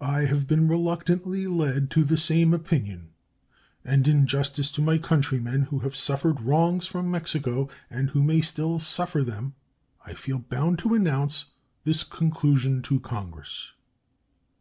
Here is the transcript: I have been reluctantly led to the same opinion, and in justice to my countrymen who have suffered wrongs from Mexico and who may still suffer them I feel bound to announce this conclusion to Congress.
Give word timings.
I 0.00 0.26
have 0.26 0.46
been 0.46 0.68
reluctantly 0.68 1.48
led 1.48 1.90
to 1.90 2.04
the 2.04 2.16
same 2.16 2.54
opinion, 2.54 3.08
and 3.84 4.06
in 4.06 4.28
justice 4.28 4.70
to 4.70 4.80
my 4.80 4.96
countrymen 4.98 5.62
who 5.62 5.80
have 5.80 5.96
suffered 5.96 6.40
wrongs 6.42 6.86
from 6.86 7.10
Mexico 7.10 7.68
and 7.90 8.10
who 8.10 8.22
may 8.22 8.42
still 8.42 8.78
suffer 8.78 9.24
them 9.24 9.54
I 10.06 10.12
feel 10.14 10.38
bound 10.38 10.78
to 10.84 10.94
announce 10.94 11.46
this 11.82 12.04
conclusion 12.04 12.80
to 12.82 13.00
Congress. 13.00 13.72